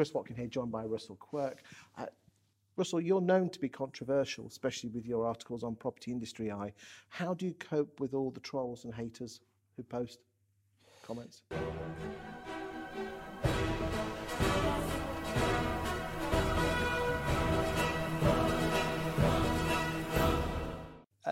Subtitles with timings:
[0.00, 1.62] Chris Watkin here, joined by Russell Quirk.
[1.98, 2.06] Uh,
[2.78, 6.72] Russell, you're known to be controversial, especially with your articles on Property Industry Eye.
[7.10, 9.40] How do you cope with all the trolls and haters
[9.76, 10.20] who post
[11.06, 11.42] comments?
[11.52, 11.58] Uh,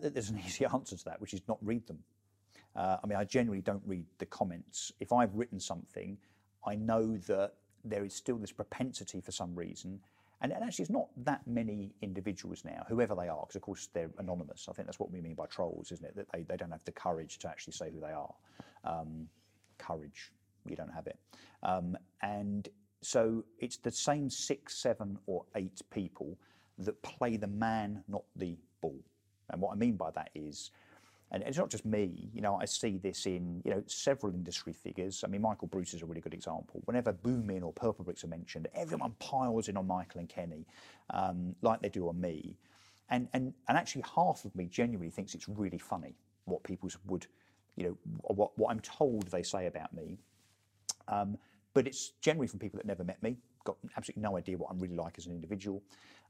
[0.00, 1.98] there's an easy answer to that, which is not read them.
[2.76, 4.92] Uh, I mean, I generally don't read the comments.
[5.00, 6.16] If I've written something,
[6.64, 7.54] I know that
[7.84, 10.00] there is still this propensity for some reason.
[10.40, 13.88] And, and actually, it's not that many individuals now, whoever they are, because of course
[13.92, 14.66] they're anonymous.
[14.68, 16.16] I think that's what we mean by trolls, isn't it?
[16.16, 18.34] That they, they don't have the courage to actually say who they are.
[18.84, 19.28] Um,
[19.78, 20.32] courage,
[20.68, 21.18] you don't have it.
[21.62, 22.68] Um, and
[23.02, 26.38] so it's the same six, seven, or eight people
[26.78, 28.98] that play the man, not the ball.
[29.50, 30.70] And what I mean by that is,
[31.32, 34.74] and it's not just me, you know, I see this in, you know, several industry
[34.74, 35.24] figures.
[35.24, 36.82] I mean, Michael Bruce is a really good example.
[36.84, 40.66] Whenever Boomin or Purplebricks are mentioned, everyone piles in on Michael and Kenny,
[41.10, 42.58] um, like they do on me.
[43.08, 47.26] And, and, and actually half of me genuinely thinks it's really funny what people would,
[47.76, 47.98] you know,
[48.34, 50.18] what, what I'm told they say about me.
[51.08, 51.38] Um,
[51.72, 54.78] but it's generally from people that never met me, got absolutely no idea what I'm
[54.78, 55.82] really like as an individual.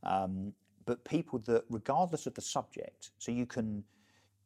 [0.05, 0.53] Um,
[0.87, 3.83] but people that, regardless of the subject, so you can,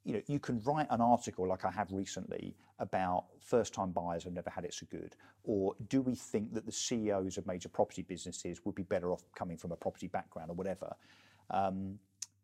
[0.06, 4.32] you know, you can write an article like I have recently about first-time buyers have
[4.32, 8.02] never had it so good, or do we think that the CEOs of major property
[8.02, 10.94] businesses would be better off coming from a property background or whatever?
[11.50, 11.98] Um,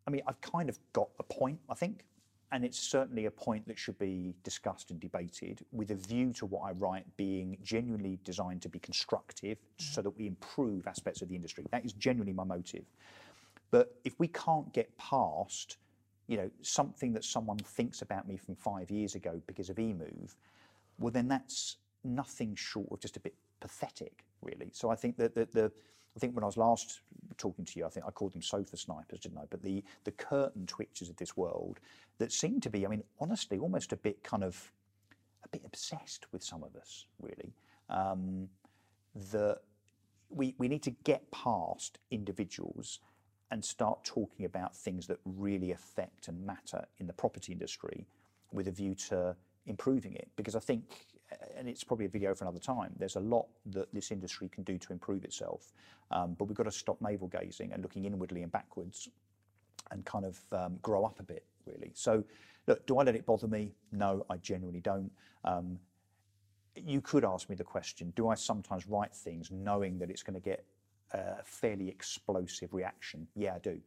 [0.08, 2.04] I mean, I've kind of got a point, I think,
[2.50, 6.46] and it's certainly a point that should be discussed and debated with a view to
[6.46, 11.28] what I write being genuinely designed to be constructive so that we improve aspects of
[11.28, 11.64] the industry.
[11.70, 12.84] That is genuinely my motive.
[13.70, 15.78] But if we can't get past,
[16.32, 20.34] you know, something that someone thinks about me from five years ago because of eMoov,
[20.98, 24.70] well, then that's nothing short of just a bit pathetic, really.
[24.72, 25.70] So I think that the, the
[26.16, 27.02] I think when I was last
[27.36, 29.44] talking to you, I think I called them sofa snipers, didn't I?
[29.50, 31.80] But the the curtain twitchers of this world
[32.16, 34.72] that seem to be, I mean, honestly, almost a bit kind of
[35.44, 37.52] a bit obsessed with some of us, really.
[37.90, 38.48] Um,
[39.32, 39.58] that
[40.30, 43.00] we we need to get past individuals
[43.52, 48.06] and start talking about things that really affect and matter in the property industry
[48.50, 49.36] with a view to
[49.66, 50.28] improving it.
[50.36, 50.84] Because I think,
[51.54, 54.64] and it's probably a video for another time, there's a lot that this industry can
[54.64, 55.74] do to improve itself.
[56.10, 59.10] Um, but we've got to stop navel gazing and looking inwardly and backwards
[59.90, 61.90] and kind of um, grow up a bit, really.
[61.92, 62.24] So,
[62.66, 63.74] look, do I let it bother me?
[63.92, 65.12] No, I genuinely don't.
[65.44, 65.78] Um,
[66.74, 70.32] you could ask me the question do I sometimes write things knowing that it's going
[70.32, 70.64] to get
[71.12, 73.26] a fairly explosive reaction.
[73.34, 73.78] Yeah, I do.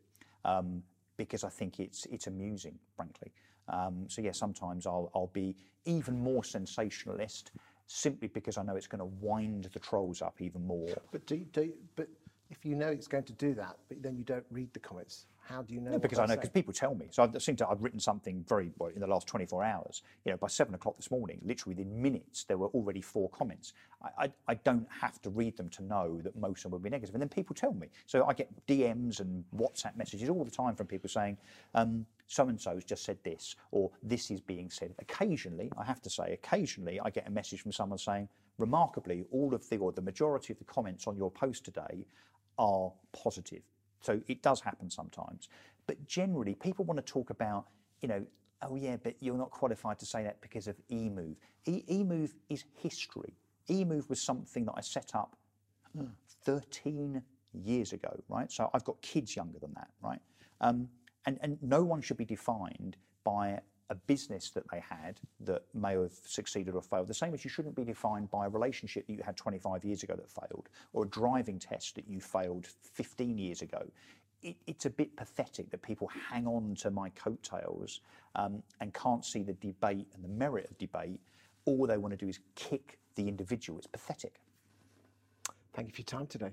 [0.43, 0.83] Um,
[1.17, 3.31] because I think it's it's amusing, frankly.
[3.67, 5.55] Um, so yeah, sometimes I'll I'll be
[5.85, 7.51] even more sensationalist
[7.87, 10.89] simply because I know it's going to wind the trolls up even more.
[11.11, 12.07] But do, do but
[12.50, 15.25] if you know it's going to do that, but then you don't read the comments,
[15.47, 15.91] how do you know?
[15.91, 17.07] No, because I know because people tell me.
[17.11, 20.01] So I've seemed to I've written something very well in the last 24 hours.
[20.25, 23.73] You know, by seven o'clock this morning, literally within minutes, there were already four comments.
[24.01, 26.79] I, I, I don't have to read them to know that most of them will
[26.79, 27.88] be negative, and then people tell me.
[28.07, 31.38] So I get DMs and WhatsApp messages all the time from people saying.
[31.75, 34.95] Um, so and so's just said this, or this is being said.
[35.00, 39.53] Occasionally, I have to say, occasionally I get a message from someone saying, remarkably, all
[39.53, 42.05] of the or the majority of the comments on your post today
[42.57, 43.61] are positive.
[44.01, 45.49] So it does happen sometimes.
[45.88, 47.66] But generally, people want to talk about,
[48.01, 48.25] you know,
[48.61, 51.35] oh yeah, but you're not qualified to say that because of eMoov.
[51.66, 53.33] E- eMoov is history.
[53.69, 55.35] eMoov was something that I set up
[56.43, 57.22] 13
[57.53, 58.51] years ago, right?
[58.51, 60.19] So I've got kids younger than that, right?
[60.61, 60.89] Um,
[61.25, 63.59] and, and no one should be defined by
[63.90, 67.50] a business that they had that may have succeeded or failed, the same as you
[67.50, 71.03] shouldn't be defined by a relationship that you had 25 years ago that failed, or
[71.03, 73.85] a driving test that you failed 15 years ago.
[74.41, 78.01] It, it's a bit pathetic that people hang on to my coattails
[78.35, 81.22] um, and can't see the debate and the merit of debate.
[81.66, 83.78] All they want to do is kick the individual.
[83.78, 84.40] It's pathetic.
[85.73, 86.52] Thank you for your time today.